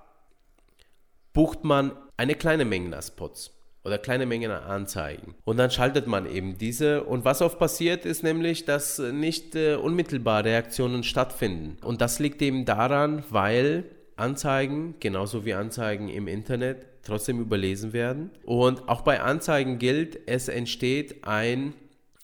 bucht 1.33 1.65
man 1.65 1.91
eine 2.15 2.33
kleine 2.33 2.63
Menge 2.63 2.95
an 2.95 3.03
Spots 3.03 3.51
oder 3.83 3.97
kleine 3.97 4.25
Mengen 4.25 4.51
an 4.51 4.63
Anzeigen. 4.63 5.35
Und 5.43 5.57
dann 5.57 5.69
schaltet 5.69 6.07
man 6.07 6.25
eben 6.25 6.57
diese. 6.57 7.03
Und 7.03 7.25
was 7.25 7.41
oft 7.41 7.59
passiert, 7.59 8.05
ist 8.05 8.23
nämlich, 8.23 8.63
dass 8.63 8.99
nicht 8.99 9.55
äh, 9.55 9.75
unmittelbar 9.75 10.45
Reaktionen 10.45 11.03
stattfinden. 11.03 11.77
Und 11.83 11.99
das 11.99 12.19
liegt 12.19 12.41
eben 12.41 12.63
daran, 12.63 13.25
weil 13.29 13.83
Anzeigen, 14.15 14.95
genauso 15.01 15.43
wie 15.43 15.55
Anzeigen 15.55 16.07
im 16.07 16.29
Internet, 16.29 16.85
trotzdem 17.09 17.39
überlesen 17.39 17.93
werden. 17.93 18.31
Und 18.43 18.87
auch 18.87 19.01
bei 19.01 19.21
Anzeigen 19.21 19.79
gilt, 19.79 20.19
es 20.27 20.47
entsteht 20.47 21.25
ein 21.25 21.73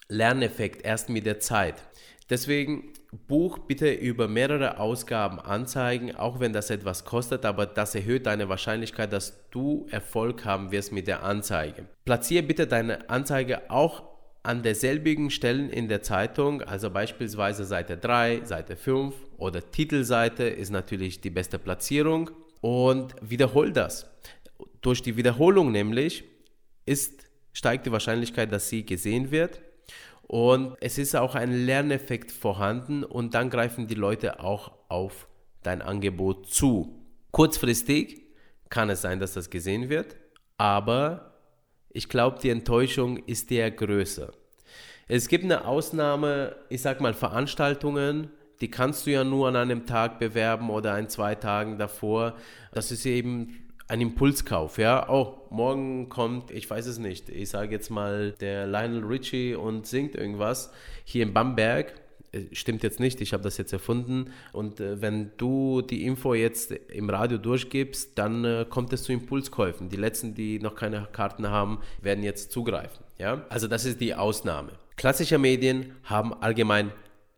Lerneffekt 0.08 0.86
erst 0.86 1.10
mit 1.10 1.25
der 1.25 1.39
Zeit. 1.39 1.84
Deswegen 2.30 2.94
buch 3.27 3.60
bitte 3.60 3.92
über 3.92 4.27
mehrere 4.27 4.80
Ausgaben 4.80 5.39
Anzeigen, 5.39 6.15
auch 6.15 6.39
wenn 6.39 6.54
das 6.54 6.70
etwas 6.70 7.06
kostet, 7.06 7.46
aber 7.46 7.65
das 7.65 7.96
erhöht 7.96 8.25
deine 8.25 8.50
Wahrscheinlichkeit, 8.50 9.13
dass 9.13 9.50
du 9.51 9.88
Erfolg 9.89 10.46
haben 10.46 10.72
wirst 10.72 10.92
mit 10.92 11.08
der 11.08 11.24
Anzeige. 11.24 11.86
Platziere 12.04 12.44
bitte 12.44 12.68
deine 12.68 13.10
Anzeige 13.10 13.70
auch 13.70 14.04
an 14.44 14.62
derselbigen 14.62 15.32
Stellen 15.32 15.70
in 15.70 15.88
der 15.88 16.04
Zeitung, 16.04 16.62
also 16.62 16.92
beispielsweise 16.92 17.65
Seite 17.65 17.98
3, 17.98 18.42
Seite 18.44 18.75
5 18.75 19.15
oder 19.38 19.72
Titelseite 19.72 20.44
ist 20.44 20.70
natürlich 20.70 21.20
die 21.20 21.32
beste 21.32 21.58
Platzierung 21.58 22.30
und 22.62 23.15
wiederhol 23.22 23.72
das. 23.72 24.10
Durch 24.82 25.02
die 25.02 25.18
Wiederholung 25.18 25.72
nämlich 25.72 26.24
ist, 26.86 27.28
steigt 27.54 27.86
die 27.86 27.92
Wahrscheinlichkeit, 27.92 28.52
dass 28.52 28.70
sie 28.70 28.86
gesehen 28.86 29.32
wird 29.32 29.62
und 30.28 30.76
es 30.82 30.98
ist 30.98 31.16
auch 31.16 31.36
ein 31.36 31.52
Lerneffekt 31.52 32.32
vorhanden 32.32 33.04
und 33.04 33.34
dann 33.36 33.50
greifen 33.50 33.88
die 33.88 33.96
Leute 33.96 34.40
auch 34.40 34.72
auf 34.90 35.28
dein 35.62 35.82
Angebot 35.82 36.48
zu. 36.48 37.00
Kurzfristig 37.32 38.24
kann 38.70 38.90
es 38.90 39.02
sein, 39.02 39.20
dass 39.20 39.34
das 39.34 39.50
gesehen 39.50 39.90
wird, 39.90 40.16
aber 40.58 41.36
ich 41.90 42.10
glaube, 42.10 42.40
die 42.42 42.50
Enttäuschung 42.50 43.18
ist 43.18 43.52
der 43.52 43.72
größer. 43.72 44.32
Es 45.08 45.28
gibt 45.28 45.44
eine 45.44 45.66
Ausnahme, 45.66 46.56
ich 46.70 46.82
sag 46.82 47.02
mal 47.02 47.14
Veranstaltungen, 47.14 48.32
die 48.62 48.72
kannst 48.72 49.06
du 49.06 49.12
ja 49.12 49.24
nur 49.24 49.50
an 49.50 49.56
einem 49.56 49.86
Tag 49.86 50.18
bewerben 50.18 50.72
oder 50.72 50.94
ein, 50.94 51.10
zwei 51.10 51.36
Tagen 51.36 51.78
davor. 51.78 52.36
Das 52.72 52.92
ist 52.92 53.06
eben 53.06 53.65
ein 53.88 54.01
Impulskauf, 54.01 54.77
ja. 54.77 55.10
Oh, 55.10 55.38
morgen 55.50 56.10
kommt, 56.10 56.51
ich 56.51 56.70
weiß 56.70 56.88
es 56.88 56.98
nicht, 56.98 57.30
ich 57.30 57.50
sage 57.50 57.72
jetzt 57.72 57.89
mal 57.89 58.32
der 58.39 58.65
Lionel 58.65 59.04
Richie 59.04 59.56
und 59.56 59.86
singt 59.86 60.15
irgendwas 60.15 60.72
hier 61.04 61.24
in 61.24 61.34
Bamberg. 61.34 61.94
Äh, 62.32 62.44
stimmt 62.51 62.84
jetzt 62.84 63.00
nicht, 63.00 63.22
ich 63.22 63.34
habe 63.34 63.44
das 63.44 63.58
jetzt 63.58 63.74
erfunden. 63.74 64.32
Und 64.54 64.80
äh, 64.80 65.01
wenn 65.01 65.32
du 65.38 65.82
die 65.82 66.06
Info 66.06 66.34
jetzt 66.34 66.72
im 66.72 67.10
Radio 67.10 67.38
durchgibst, 67.38 68.18
dann 68.18 68.44
äh, 68.44 68.65
kommt 68.68 68.92
es 68.94 69.04
zu 69.04 69.13
Impulskäufen. 69.13 69.89
Die 69.89 69.98
letzten, 69.98 70.34
die 70.34 70.60
noch 70.60 70.75
keine 70.75 71.08
Karten 71.12 71.50
haben, 71.50 71.80
werden 72.01 72.24
jetzt 72.24 72.51
zugreifen. 72.51 73.06
Ja? 73.20 73.46
Also 73.50 73.68
das 73.68 73.86
ist 73.86 74.01
die 74.01 74.15
Ausnahme. 74.15 74.72
Klassische 74.96 75.38
Medien 75.38 75.92
haben 76.04 76.34
allgemein 76.34 76.92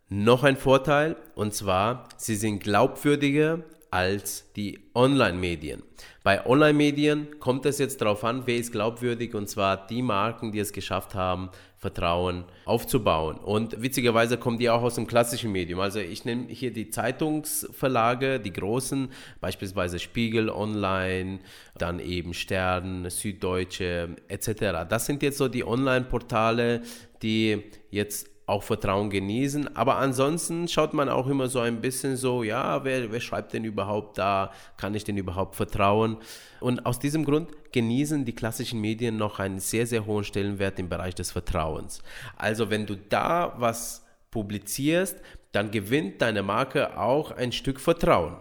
noch 0.10 0.44
einen 0.46 0.58
Vorteil 0.58 1.18
und 1.36 1.54
zwar, 1.54 2.08
sie 2.16 2.36
sind 2.36 2.64
glaubwürdiger 2.64 3.64
als 3.92 4.52
die 4.54 4.80
Online-Medien. 4.94 5.84
Bei 6.24 6.46
Online-Medien 6.46 7.40
kommt 7.40 7.66
es 7.66 7.78
jetzt 7.80 8.02
darauf 8.02 8.24
an, 8.24 8.44
wer 8.46 8.58
ist 8.58 8.72
glaubwürdig 8.72 9.34
und 9.34 9.48
zwar 9.48 9.88
die 9.88 10.02
Marken, 10.02 10.52
die 10.52 10.60
es 10.60 10.74
geschafft 10.74 11.16
haben, 11.16 11.50
Vertrauen 11.78 12.46
aufzubauen. 12.66 13.38
Und 13.38 13.82
witzigerweise 13.82 14.38
kommen 14.38 14.58
die 14.58 14.70
auch 14.70 14.82
aus 14.82 14.96
dem 14.96 15.08
klassischen 15.08 15.52
Medium. 15.52 15.80
Also 15.80 16.00
ich 16.00 16.26
nehme 16.26 16.48
hier 16.48 16.74
die 16.74 16.90
Zeitungsverlage, 16.90 18.40
die 18.40 18.52
großen, 18.52 19.10
beispielsweise 19.40 20.00
Spiegel 20.00 20.50
Online, 20.50 21.40
dann 21.78 22.00
eben 22.00 22.34
Stern, 22.34 23.10
Süddeutsche 23.10 24.16
etc. 24.28 24.88
Das 24.90 25.06
sind 25.06 25.22
jetzt 25.22 25.38
so 25.38 25.48
die 25.48 25.66
Online-Portale, 25.66 26.82
die 27.22 27.64
jetzt 27.92 28.37
auch 28.48 28.64
Vertrauen 28.64 29.10
genießen. 29.10 29.76
Aber 29.76 29.98
ansonsten 29.98 30.68
schaut 30.68 30.94
man 30.94 31.10
auch 31.10 31.28
immer 31.28 31.50
so 31.50 31.60
ein 31.60 31.82
bisschen 31.82 32.16
so, 32.16 32.44
ja, 32.44 32.84
wer, 32.86 33.12
wer 33.12 33.20
schreibt 33.20 33.54
denn 33.54 33.66
überhaupt 33.66 34.18
da? 34.18 34.52
Kann 34.78 34.96
ich 34.96 35.04
denn 35.04 35.18
überhaupt 35.18 35.56
vertrauen? 35.56 36.18
Und 36.62 36.86
aus 36.86 36.98
diesem 36.98 37.26
Grund 37.26 37.52
genießen 37.74 38.24
die 38.24 38.34
klassischen 38.34 38.80
Medien 38.80 39.18
noch 39.18 39.40
einen 39.40 39.60
sehr, 39.60 39.86
sehr 39.86 40.06
hohen 40.06 40.24
Stellenwert 40.24 40.80
im 40.80 40.88
Bereich 40.88 41.14
des 41.14 41.32
Vertrauens. 41.32 42.02
Also 42.38 42.70
wenn 42.70 42.86
du 42.86 42.96
da 42.96 43.54
was 43.58 44.06
publizierst, 44.32 45.18
dann 45.52 45.70
gewinnt 45.70 46.22
deine 46.22 46.42
Marke 46.42 46.98
auch 46.98 47.32
ein 47.32 47.52
Stück 47.52 47.82
Vertrauen. 47.82 48.38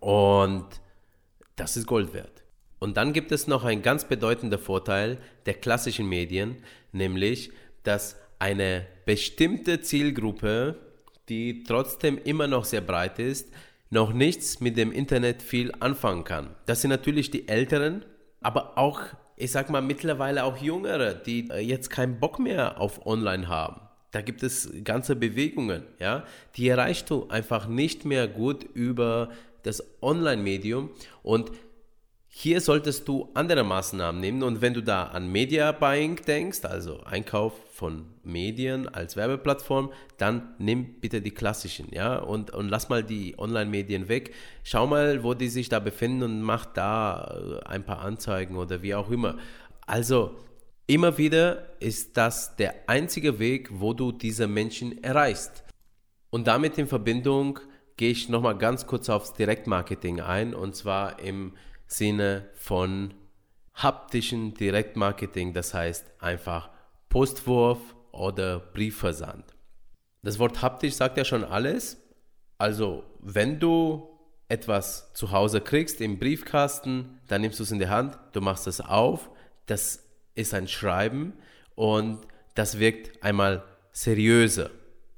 Und 0.00 0.66
das 1.56 1.76
ist 1.76 1.86
Gold 1.86 2.14
wert. 2.14 2.44
Und 2.78 2.96
dann 2.96 3.12
gibt 3.12 3.30
es 3.30 3.46
noch 3.46 3.64
einen 3.64 3.82
ganz 3.82 4.04
bedeutenden 4.04 4.58
Vorteil 4.58 5.18
der 5.44 5.54
klassischen 5.54 6.08
Medien, 6.08 6.62
nämlich, 6.92 7.52
dass 7.82 8.16
eine 8.38 8.86
bestimmte 9.06 9.80
Zielgruppe, 9.80 10.76
die 11.28 11.64
trotzdem 11.64 12.18
immer 12.18 12.46
noch 12.46 12.64
sehr 12.64 12.80
breit 12.80 13.18
ist, 13.18 13.48
noch 13.90 14.12
nichts 14.12 14.60
mit 14.60 14.76
dem 14.76 14.92
Internet 14.92 15.42
viel 15.42 15.72
anfangen 15.80 16.24
kann. 16.24 16.54
Das 16.66 16.80
sind 16.80 16.90
natürlich 16.90 17.30
die 17.30 17.48
Älteren, 17.48 18.04
aber 18.40 18.76
auch, 18.76 19.00
ich 19.36 19.50
sag 19.50 19.70
mal, 19.70 19.82
mittlerweile 19.82 20.44
auch 20.44 20.58
Jüngere, 20.58 21.14
die 21.14 21.48
äh, 21.50 21.60
jetzt 21.60 21.90
keinen 21.90 22.20
Bock 22.20 22.38
mehr 22.38 22.80
auf 22.80 23.06
Online 23.06 23.48
haben. 23.48 23.80
Da 24.10 24.20
gibt 24.20 24.42
es 24.42 24.70
ganze 24.84 25.16
Bewegungen, 25.16 25.84
ja, 25.98 26.24
die 26.56 26.68
erreichst 26.68 27.10
du 27.10 27.28
einfach 27.28 27.66
nicht 27.66 28.04
mehr 28.04 28.28
gut 28.28 28.62
über 28.62 29.30
das 29.64 29.82
Online-Medium 30.02 30.90
und 31.22 31.50
hier 32.36 32.60
solltest 32.60 33.06
du 33.06 33.30
andere 33.34 33.62
Maßnahmen 33.62 34.20
nehmen 34.20 34.42
und 34.42 34.60
wenn 34.60 34.74
du 34.74 34.82
da 34.82 35.04
an 35.04 35.30
Media 35.30 35.70
Buying 35.70 36.16
denkst, 36.16 36.64
also 36.64 36.98
Einkauf 37.04 37.52
von 37.72 38.06
Medien 38.24 38.88
als 38.88 39.14
Werbeplattform, 39.14 39.92
dann 40.16 40.52
nimm 40.58 41.00
bitte 41.00 41.22
die 41.22 41.30
klassischen, 41.30 41.90
ja, 41.92 42.18
und, 42.18 42.50
und 42.50 42.68
lass 42.68 42.88
mal 42.88 43.04
die 43.04 43.38
Online-Medien 43.38 44.08
weg. 44.08 44.34
Schau 44.64 44.88
mal, 44.88 45.22
wo 45.22 45.34
die 45.34 45.46
sich 45.46 45.68
da 45.68 45.78
befinden 45.78 46.24
und 46.24 46.42
mach 46.42 46.66
da 46.66 47.60
äh, 47.62 47.68
ein 47.68 47.84
paar 47.84 48.00
Anzeigen 48.00 48.56
oder 48.56 48.82
wie 48.82 48.96
auch 48.96 49.12
immer. 49.12 49.38
Also 49.86 50.34
immer 50.88 51.16
wieder 51.16 51.80
ist 51.80 52.16
das 52.16 52.56
der 52.56 52.74
einzige 52.88 53.38
Weg, 53.38 53.68
wo 53.74 53.94
du 53.94 54.10
diese 54.10 54.48
Menschen 54.48 55.04
erreichst. 55.04 55.62
Und 56.30 56.48
damit 56.48 56.78
in 56.78 56.88
Verbindung 56.88 57.60
gehe 57.96 58.10
ich 58.10 58.28
nochmal 58.28 58.58
ganz 58.58 58.88
kurz 58.88 59.08
aufs 59.08 59.34
Direktmarketing 59.34 60.20
ein 60.20 60.52
und 60.52 60.74
zwar 60.74 61.20
im 61.20 61.52
Sinne 61.86 62.48
von 62.54 63.14
haptischen 63.74 64.54
Direktmarketing, 64.54 65.52
das 65.52 65.74
heißt 65.74 66.06
einfach 66.20 66.70
Postwurf 67.08 67.78
oder 68.12 68.60
Briefversand. 68.60 69.44
Das 70.22 70.38
Wort 70.38 70.62
haptisch 70.62 70.94
sagt 70.94 71.18
ja 71.18 71.24
schon 71.24 71.44
alles. 71.44 72.00
Also, 72.56 73.04
wenn 73.20 73.58
du 73.58 74.08
etwas 74.48 75.12
zu 75.14 75.32
Hause 75.32 75.60
kriegst 75.60 76.00
im 76.00 76.18
Briefkasten, 76.18 77.20
dann 77.28 77.40
nimmst 77.40 77.58
du 77.58 77.64
es 77.64 77.70
in 77.70 77.78
die 77.78 77.88
Hand, 77.88 78.18
du 78.32 78.40
machst 78.40 78.66
es 78.66 78.80
auf, 78.80 79.30
das 79.66 80.04
ist 80.34 80.54
ein 80.54 80.68
Schreiben 80.68 81.34
und 81.74 82.20
das 82.54 82.78
wirkt 82.78 83.22
einmal 83.22 83.64
seriöser. 83.92 84.70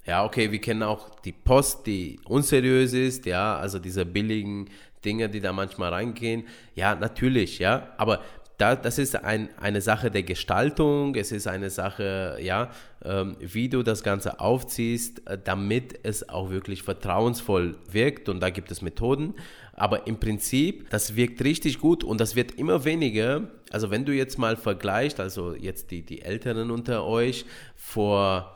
Ja, 0.05 0.25
okay, 0.25 0.53
wir 0.53 0.61
kennen 0.61 0.83
auch 0.83 1.19
die 1.21 1.33
Post, 1.33 1.87
die 1.87 2.21
unseriös 2.25 2.93
ist, 2.93 3.27
ja, 3.27 3.59
also 3.59 3.79
diese 3.79 4.07
billigen 4.07 4.71
Dinge, 5.07 5.31
die 5.31 5.41
da 5.41 5.53
manchmal 5.53 5.91
reingehen. 5.95 6.45
Ja, 6.75 6.95
natürlich, 6.95 7.59
ja, 7.61 7.89
aber 7.97 8.21
da, 8.59 8.75
das 8.75 8.99
ist 8.99 9.17
ein, 9.17 9.51
eine 9.61 9.81
Sache 9.81 10.11
der 10.11 10.23
Gestaltung, 10.23 11.15
es 11.15 11.31
ist 11.31 11.47
eine 11.47 11.69
Sache, 11.69 12.39
ja, 12.41 12.71
ähm, 13.05 13.37
wie 13.39 13.69
du 13.69 13.83
das 13.83 14.03
Ganze 14.03 14.41
aufziehst, 14.41 15.27
äh, 15.29 15.39
damit 15.43 16.01
es 16.05 16.29
auch 16.29 16.51
wirklich 16.51 16.83
vertrauensvoll 16.83 17.77
wirkt 17.91 18.29
und 18.29 18.41
da 18.41 18.51
gibt 18.51 18.71
es 18.71 18.81
Methoden. 18.81 19.35
Aber 19.75 20.07
im 20.07 20.19
Prinzip, 20.19 20.89
das 20.89 21.17
wirkt 21.17 21.45
richtig 21.45 21.81
gut 21.81 22.03
und 22.03 22.19
das 22.19 22.35
wird 22.35 22.53
immer 22.53 22.87
weniger. 22.87 23.43
Also 23.71 23.91
wenn 23.91 24.07
du 24.07 24.13
jetzt 24.13 24.39
mal 24.39 24.57
vergleichst, 24.57 25.21
also 25.21 25.55
jetzt 25.55 25.91
die, 25.91 26.01
die 26.01 26.23
Älteren 26.23 26.71
unter 26.71 27.05
euch, 27.05 27.45
vor 27.75 28.56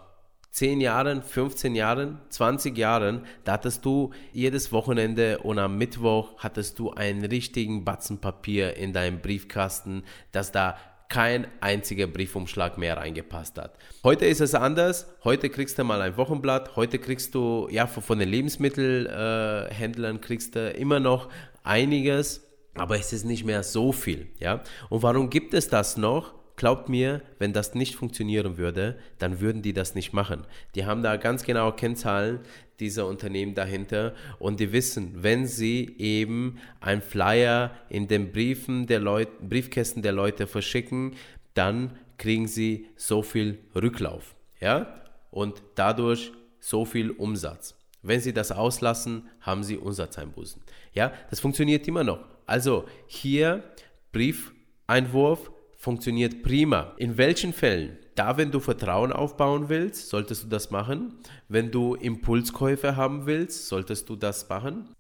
10 0.52 0.80
Jahren, 0.80 1.23
15 1.23 1.75
Jahren, 1.76 2.19
20 2.28 2.76
Jahren, 2.76 3.25
da 3.45 3.52
hattest 3.52 3.85
du 3.85 4.11
jedes 4.33 4.73
Wochenende 4.73 5.38
und 5.38 5.59
am 5.59 5.78
Mittwoch 5.78 6.38
hattest 6.38 6.78
du 6.78 6.90
einen 6.90 7.25
richtigen 7.25 7.85
Batzen 7.85 8.19
Papier 8.21 8.76
in 8.76 8.92
deinem 8.92 9.21
Briefkasten, 9.21 10.02
dass 10.33 10.50
da 10.50 10.76
kein 11.09 11.47
einziger 11.61 12.07
Briefumschlag 12.07 12.78
mehr 12.78 12.97
reingepasst 12.97 13.59
hat. 13.59 13.76
Heute 14.04 14.26
ist 14.26 14.40
es 14.40 14.54
anders. 14.54 15.07
Heute 15.25 15.50
kriegst 15.50 15.78
du 15.78 15.85
mal 15.85 16.00
ein 16.00 16.16
Wochenblatt. 16.16 16.76
Heute 16.76 16.99
kriegst 16.99 17.35
du, 17.35 17.69
ja, 17.71 17.87
von 17.87 18.19
den 18.19 18.28
Lebensmittelhändlern 18.28 20.21
kriegst 20.21 20.54
du 20.54 20.71
immer 20.71 21.00
noch 21.00 21.28
einiges, 21.64 22.47
aber 22.75 22.97
es 22.97 23.12
ist 23.12 23.25
nicht 23.25 23.45
mehr 23.45 23.62
so 23.62 23.92
viel, 23.92 24.28
ja. 24.38 24.62
Und 24.88 25.02
warum 25.02 25.30
gibt 25.30 25.52
es 25.52 25.69
das 25.69 25.97
noch? 25.97 26.39
Glaubt 26.60 26.90
mir, 26.90 27.22
wenn 27.38 27.54
das 27.54 27.74
nicht 27.74 27.96
funktionieren 27.96 28.58
würde, 28.58 28.98
dann 29.16 29.40
würden 29.40 29.62
die 29.62 29.72
das 29.72 29.94
nicht 29.94 30.12
machen. 30.12 30.46
Die 30.74 30.84
haben 30.84 31.02
da 31.02 31.16
ganz 31.16 31.42
genaue 31.44 31.72
Kennzahlen 31.72 32.40
dieser 32.80 33.06
Unternehmen 33.06 33.54
dahinter 33.54 34.14
und 34.38 34.60
die 34.60 34.70
wissen, 34.70 35.22
wenn 35.22 35.46
sie 35.46 35.96
eben 35.96 36.58
ein 36.82 37.00
Flyer 37.00 37.70
in 37.88 38.08
den 38.08 38.30
Briefen 38.30 38.86
der 38.86 39.00
Leute, 39.00 39.32
Briefkästen 39.40 40.02
der 40.02 40.12
Leute 40.12 40.46
verschicken, 40.46 41.16
dann 41.54 41.96
kriegen 42.18 42.46
sie 42.46 42.88
so 42.94 43.22
viel 43.22 43.60
Rücklauf, 43.74 44.34
ja? 44.60 45.02
Und 45.30 45.62
dadurch 45.76 46.30
so 46.58 46.84
viel 46.84 47.10
Umsatz. 47.10 47.74
Wenn 48.02 48.20
sie 48.20 48.34
das 48.34 48.52
auslassen, 48.52 49.30
haben 49.40 49.64
sie 49.64 49.78
Umsatzeinbußen. 49.78 50.60
Ja, 50.92 51.10
das 51.30 51.40
funktioniert 51.40 51.88
immer 51.88 52.04
noch. 52.04 52.22
Also 52.44 52.84
hier 53.06 53.64
Briefeinwurf 54.12 55.50
funktioniert 55.80 56.42
prima. 56.42 56.94
In 56.99 57.16
welchen 57.16 57.54
Fällen? 57.54 57.96
Da, 58.14 58.37
wenn 58.37 58.50
du 58.50 58.60
Vertrauen 58.60 59.12
aufbauen 59.12 59.70
willst, 59.70 60.10
solltest 60.10 60.44
du 60.44 60.49
das 60.49 60.70
machen. 60.70 61.14
Wenn 61.49 61.70
du 61.70 61.94
Impulskäufe 61.94 62.96
haben 62.96 63.25
willst, 63.25 63.66
solltest 63.66 64.10
du 64.10 64.14
das 64.14 64.46
machen. 64.50 64.94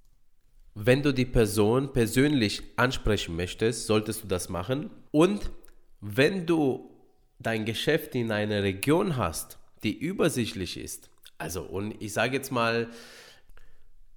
Wenn 0.74 1.02
du 1.02 1.12
die 1.12 1.26
Person 1.26 1.92
persönlich 1.92 2.62
ansprechen 2.76 3.36
möchtest, 3.36 3.86
solltest 3.86 4.24
du 4.24 4.26
das 4.26 4.48
machen. 4.48 4.88
Und 5.10 5.50
wenn 6.00 6.46
du 6.46 6.90
dein 7.38 7.66
Geschäft 7.66 8.14
in 8.14 8.32
einer 8.32 8.62
Region 8.62 9.18
hast, 9.18 9.58
die 9.82 9.98
übersichtlich 9.98 10.78
ist, 10.78 11.10
also 11.36 11.60
und 11.60 11.94
ich 12.00 12.14
sage 12.14 12.36
jetzt 12.36 12.52
mal, 12.52 12.88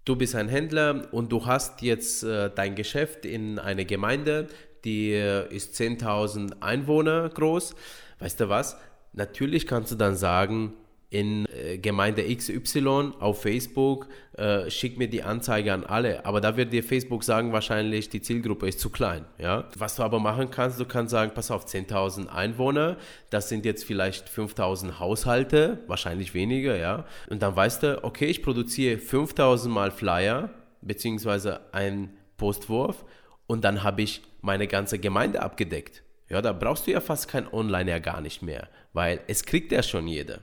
du 0.06 0.16
bist 0.16 0.36
ein 0.36 0.48
Händler 0.48 1.10
und 1.12 1.30
du 1.30 1.46
hast 1.46 1.82
jetzt 1.82 2.24
äh, 2.24 2.50
dein 2.56 2.76
Geschäft 2.76 3.26
in 3.26 3.60
einer 3.60 3.84
Gemeinde, 3.84 4.48
die 4.84 5.14
ist 5.14 5.80
10.000 5.80 6.62
Einwohner 6.62 7.30
groß. 7.30 7.76
Weißt 8.20 8.40
du 8.40 8.50
was? 8.50 8.78
Natürlich 9.14 9.68
kannst 9.68 9.92
du 9.92 9.96
dann 9.96 10.16
sagen, 10.16 10.74
in 11.14 11.46
äh, 11.46 11.78
Gemeinde 11.78 12.24
XY 12.24 13.12
auf 13.20 13.44
Facebook, 13.44 14.08
äh, 14.36 14.68
schick 14.72 14.98
mir 14.98 15.08
die 15.08 15.22
Anzeige 15.22 15.72
an 15.72 15.84
alle. 15.84 16.26
Aber 16.26 16.42
da 16.42 16.58
wird 16.58 16.74
dir 16.74 16.84
Facebook 16.84 17.24
sagen, 17.24 17.54
wahrscheinlich 17.54 18.10
die 18.10 18.20
Zielgruppe 18.20 18.68
ist 18.68 18.80
zu 18.80 18.90
klein. 18.90 19.26
Ja? 19.38 19.66
Was 19.78 19.96
du 19.96 20.02
aber 20.02 20.20
machen 20.20 20.50
kannst, 20.50 20.80
du 20.80 20.86
kannst 20.86 21.12
sagen, 21.12 21.32
pass 21.36 21.52
auf, 21.52 21.66
10.000 21.68 22.30
Einwohner, 22.30 22.98
das 23.30 23.48
sind 23.48 23.64
jetzt 23.64 23.86
vielleicht 23.86 24.28
5.000 24.28 24.98
Haushalte, 24.98 25.84
wahrscheinlich 25.86 26.34
weniger, 26.34 26.78
ja. 26.78 27.06
Und 27.30 27.44
dann 27.44 27.56
weißt 27.56 27.84
du, 27.84 28.04
okay, 28.04 28.26
ich 28.26 28.42
produziere 28.42 29.00
5.000 29.00 29.70
mal 29.70 29.92
Flyer, 29.92 30.50
beziehungsweise 30.82 31.62
einen 31.74 32.10
Postwurf 32.38 33.06
und 33.54 33.64
dann 33.64 33.84
habe 33.84 34.02
ich 34.02 34.24
meine 34.42 34.66
ganze 34.66 34.98
Gemeinde 34.98 35.44
abgedeckt. 35.44 36.02
Ja, 36.28 36.42
da 36.42 36.54
brauchst 36.54 36.88
du 36.88 36.92
ja 36.92 37.02
fast 37.02 37.28
kein 37.28 37.48
Online 37.54 37.92
ja 37.92 38.00
gar 38.00 38.20
nicht 38.20 38.42
mehr, 38.42 38.68
weil 38.94 39.20
es 39.28 39.46
kriegt 39.46 39.72
ja 39.72 39.84
schon 39.84 40.08
jeder. 40.08 40.40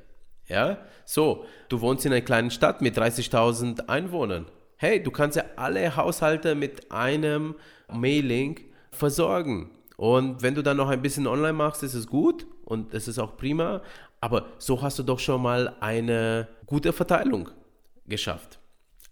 Ja, 0.46 0.78
so, 1.04 1.44
du 1.68 1.80
wohnst 1.80 2.06
in 2.06 2.12
einer 2.12 2.20
kleinen 2.20 2.52
Stadt 2.52 2.80
mit 2.82 2.96
30.000 2.96 3.88
Einwohnern. 3.88 4.46
Hey, 4.76 5.02
du 5.02 5.10
kannst 5.10 5.36
ja 5.36 5.42
alle 5.56 5.96
Haushalte 5.96 6.54
mit 6.54 6.92
einem 6.92 7.56
Mailing 7.92 8.60
versorgen. 8.92 9.72
Und 9.96 10.42
wenn 10.42 10.54
du 10.54 10.62
dann 10.62 10.76
noch 10.76 10.88
ein 10.88 11.02
bisschen 11.02 11.26
online 11.26 11.54
machst, 11.54 11.82
ist 11.82 11.94
es 11.94 12.06
gut 12.06 12.46
und 12.64 12.94
es 12.94 13.08
ist 13.08 13.18
auch 13.18 13.36
prima. 13.36 13.82
Aber 14.20 14.46
so 14.58 14.80
hast 14.82 15.00
du 15.00 15.02
doch 15.02 15.18
schon 15.18 15.42
mal 15.42 15.74
eine 15.80 16.46
gute 16.64 16.92
Verteilung 16.92 17.48
geschafft. 18.06 18.60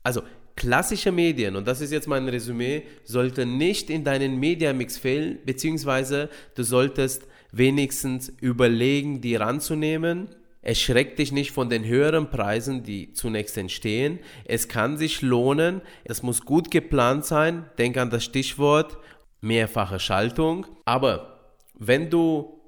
Also 0.04 0.22
klassische 0.58 1.12
Medien, 1.12 1.54
und 1.54 1.68
das 1.68 1.80
ist 1.80 1.92
jetzt 1.92 2.08
mein 2.08 2.28
Resümee, 2.28 2.82
sollten 3.04 3.56
nicht 3.58 3.90
in 3.90 4.02
deinen 4.02 4.40
Mediamix 4.40 4.98
fehlen, 4.98 5.38
beziehungsweise 5.46 6.30
du 6.56 6.64
solltest 6.64 7.28
wenigstens 7.52 8.28
überlegen, 8.40 9.20
die 9.20 9.36
ranzunehmen. 9.36 10.34
Es 10.60 10.80
schreckt 10.80 11.20
dich 11.20 11.30
nicht 11.30 11.52
von 11.52 11.70
den 11.70 11.84
höheren 11.84 12.28
Preisen, 12.30 12.82
die 12.82 13.12
zunächst 13.12 13.56
entstehen. 13.56 14.18
Es 14.44 14.66
kann 14.66 14.98
sich 14.98 15.22
lohnen. 15.22 15.80
Es 16.02 16.24
muss 16.24 16.44
gut 16.44 16.72
geplant 16.72 17.24
sein. 17.24 17.70
Denk 17.78 17.96
an 17.96 18.10
das 18.10 18.24
Stichwort 18.24 18.98
mehrfache 19.40 20.00
Schaltung. 20.00 20.66
Aber 20.84 21.54
wenn 21.78 22.10
du 22.10 22.60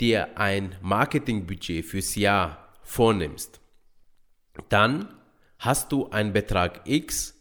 dir 0.00 0.38
ein 0.38 0.74
Marketingbudget 0.80 1.84
fürs 1.84 2.14
Jahr 2.14 2.72
vornimmst, 2.82 3.60
dann 4.70 5.08
hast 5.62 5.92
du 5.92 6.10
einen 6.10 6.32
Betrag 6.32 6.80
X 6.84 7.34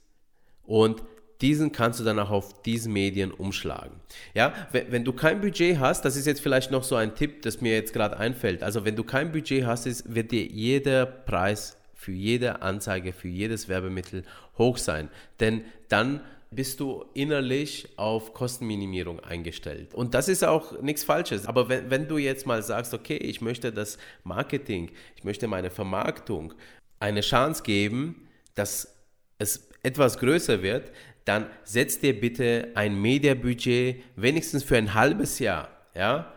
und 0.64 1.02
diesen 1.42 1.72
kannst 1.72 2.00
du 2.00 2.04
dann 2.04 2.20
auch 2.20 2.30
auf 2.30 2.62
diesen 2.62 2.94
Medien 2.94 3.32
umschlagen. 3.32 4.00
Ja, 4.36 4.54
wenn, 4.72 4.92
wenn, 4.92 5.04
du 5.04 5.12
kein 5.12 5.42
Budget 5.42 5.80
hast, 5.80 6.06
das 6.06 6.16
ist 6.16 6.28
jetzt 6.28 6.40
vielleicht 6.40 6.70
noch 6.70 6.84
so 6.84 6.96
ein 6.96 7.16
Tipp, 7.16 7.42
das 7.42 7.62
mir 7.62 7.74
jetzt 7.74 7.94
gerade 7.94 8.18
einfällt. 8.18 8.62
Also 8.62 8.86
wenn 8.86 8.96
du 8.96 9.04
kein 9.04 9.32
Budget 9.32 9.66
hast, 9.66 9.88
ist, 9.88 10.14
wird 10.14 10.32
dir 10.32 10.46
jeder 10.46 11.08
Preis 11.08 11.78
für 11.96 12.12
jede 12.12 12.62
Anzeige, 12.62 13.12
für 13.12 13.28
jedes 13.28 13.68
Werbemittel 13.68 14.24
hoch 14.60 14.78
sein. 14.78 15.10
Denn 15.40 15.66
dann 15.90 16.22
bist 16.52 16.80
du 16.80 17.06
innerlich 17.16 17.88
auf 17.96 18.36
Kostenminimierung 18.36 19.20
eingestellt. 19.22 19.96
Und 19.96 20.14
das 20.14 20.28
ist 20.28 20.44
auch 20.44 20.80
nichts 20.82 21.04
Falsches. 21.04 21.48
Aber 21.48 21.70
wenn, 21.70 21.90
wenn 21.90 22.08
du 22.08 22.18
jetzt 22.18 22.46
mal 22.46 22.62
sagst, 22.62 22.94
okay, 22.94 23.18
ich 23.18 23.42
möchte 23.42 23.72
das 23.72 23.98
Marketing, 24.24 24.92
ich 25.16 25.24
möchte 25.24 25.48
meine 25.48 25.72
Vermarktung 25.72 26.54
eine 27.02 27.22
Chance 27.22 27.64
geben, 27.64 28.28
dass 28.56 28.96
es 29.38 29.68
etwas 29.84 30.20
größer 30.20 30.62
wird, 30.62 30.92
dann 31.26 31.48
setz 31.64 32.00
dir 32.00 32.20
bitte 32.20 32.70
ein 32.76 33.00
Mediabudget 33.02 34.04
wenigstens 34.16 34.64
für 34.64 34.78
ein 34.78 34.94
halbes 34.94 35.40
Jahr, 35.40 35.70
ja? 35.96 36.32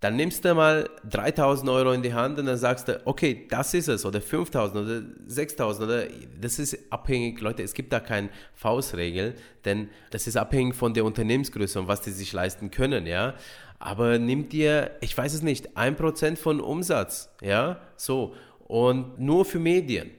Dann 0.00 0.16
nimmst 0.16 0.44
du 0.44 0.52
mal 0.52 0.90
3000 1.08 1.70
Euro 1.70 1.92
in 1.92 2.02
die 2.02 2.12
Hand 2.12 2.36
und 2.36 2.46
dann 2.46 2.56
sagst 2.56 2.88
du, 2.88 3.00
okay, 3.04 3.46
das 3.48 3.72
ist 3.72 3.86
es, 3.86 4.04
oder 4.04 4.20
5000 4.20 4.84
oder 4.84 5.02
6000 5.28 5.88
oder 5.88 6.06
das 6.40 6.58
ist 6.58 6.76
abhängig, 6.90 7.40
Leute, 7.40 7.62
es 7.62 7.72
gibt 7.72 7.92
da 7.92 8.00
keine 8.00 8.30
Faustregel, 8.54 9.36
denn 9.64 9.90
das 10.10 10.26
ist 10.26 10.36
abhängig 10.36 10.74
von 10.74 10.92
der 10.92 11.04
Unternehmensgröße 11.04 11.78
und 11.78 11.86
was 11.86 12.00
die 12.00 12.10
sich 12.10 12.32
leisten 12.32 12.70
können, 12.72 13.06
ja? 13.06 13.34
Aber 13.78 14.18
nimm 14.18 14.48
dir, 14.48 14.90
ich 15.00 15.16
weiß 15.16 15.34
es 15.34 15.42
nicht, 15.42 15.76
1% 15.76 16.36
von 16.36 16.60
Umsatz, 16.60 17.30
ja? 17.40 17.80
So, 17.96 18.34
und 18.72 19.18
nur 19.18 19.44
für 19.44 19.58
Medien. 19.58 20.10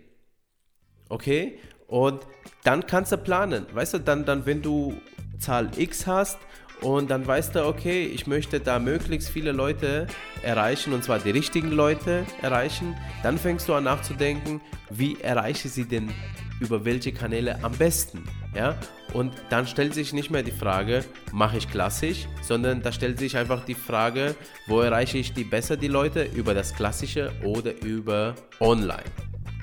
Okay? 1.09 1.57
Und 1.87 2.21
dann 2.63 2.85
kannst 2.85 3.11
du 3.11 3.17
planen. 3.17 3.65
Weißt 3.73 3.95
du, 3.95 3.97
dann, 3.97 4.25
dann 4.25 4.45
wenn 4.45 4.61
du 4.61 4.93
Zahl 5.39 5.71
X 5.75 6.05
hast 6.05 6.37
und 6.83 7.09
dann 7.09 7.25
weißt 7.25 7.55
du, 7.55 7.65
okay, 7.65 8.05
ich 8.05 8.27
möchte 8.27 8.59
da 8.59 8.77
möglichst 8.77 9.29
viele 9.29 9.53
Leute 9.53 10.05
erreichen 10.41 10.91
und 10.91 11.01
zwar 11.01 11.17
die 11.17 11.31
richtigen 11.31 11.71
Leute 11.71 12.25
erreichen, 12.41 12.95
dann 13.23 13.37
fängst 13.37 13.69
du 13.69 13.73
an 13.73 13.85
nachzudenken, 13.85 14.59
wie 14.89 15.19
erreiche 15.21 15.69
sie 15.69 15.85
denn 15.85 16.11
über 16.59 16.83
welche 16.83 17.13
Kanäle 17.13 17.63
am 17.63 17.71
besten. 17.71 18.23
Ja? 18.53 18.75
Und 19.13 19.33
dann 19.49 19.65
stellt 19.65 19.93
sich 19.93 20.11
nicht 20.11 20.29
mehr 20.29 20.43
die 20.43 20.51
Frage, 20.51 21.05
mache 21.31 21.57
ich 21.57 21.69
klassisch, 21.71 22.27
sondern 22.41 22.81
da 22.81 22.91
stellt 22.91 23.17
sich 23.17 23.37
einfach 23.37 23.63
die 23.63 23.75
Frage, 23.75 24.35
wo 24.67 24.81
erreiche 24.81 25.17
ich 25.17 25.33
die 25.33 25.45
besser 25.45 25.77
die 25.77 25.87
Leute, 25.87 26.23
über 26.35 26.53
das 26.53 26.75
Klassische 26.75 27.31
oder 27.43 27.71
über 27.81 28.35
Online. 28.59 29.03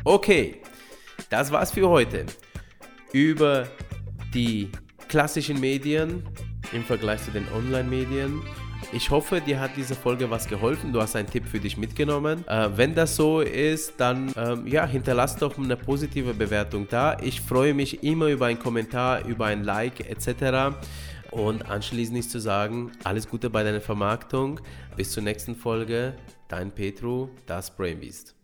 Okay, 0.04 0.62
das 1.28 1.52
war's 1.52 1.72
für 1.72 1.86
heute. 1.86 2.24
Über 3.12 3.68
die 4.32 4.70
klassischen 5.08 5.60
Medien 5.60 6.22
im 6.72 6.84
Vergleich 6.84 7.22
zu 7.24 7.30
den 7.30 7.46
Online-Medien 7.52 8.42
ich 8.92 9.10
hoffe, 9.10 9.40
dir 9.40 9.60
hat 9.60 9.76
diese 9.76 9.94
Folge 9.94 10.30
was 10.30 10.48
geholfen. 10.48 10.92
Du 10.92 11.00
hast 11.00 11.14
einen 11.14 11.28
Tipp 11.28 11.46
für 11.46 11.60
dich 11.60 11.76
mitgenommen. 11.76 12.44
Äh, 12.48 12.70
wenn 12.74 12.94
das 12.94 13.14
so 13.14 13.40
ist, 13.40 13.94
dann 13.98 14.32
ähm, 14.36 14.66
ja, 14.66 14.84
hinterlass 14.84 15.36
doch 15.36 15.56
eine 15.58 15.76
positive 15.76 16.34
Bewertung 16.34 16.88
da. 16.88 17.16
Ich 17.20 17.40
freue 17.40 17.72
mich 17.72 18.02
immer 18.02 18.26
über 18.26 18.46
einen 18.46 18.58
Kommentar, 18.58 19.24
über 19.26 19.46
ein 19.46 19.62
Like 19.62 20.00
etc. 20.00 20.76
Und 21.30 21.70
anschließend 21.70 22.16
nicht 22.16 22.30
zu 22.30 22.40
sagen, 22.40 22.90
alles 23.04 23.28
Gute 23.28 23.48
bei 23.48 23.62
deiner 23.62 23.80
Vermarktung. 23.80 24.60
Bis 24.96 25.12
zur 25.12 25.22
nächsten 25.22 25.54
Folge. 25.54 26.14
Dein 26.48 26.72
Petru, 26.72 27.28
das 27.46 27.70
Brainbeast. 27.76 28.39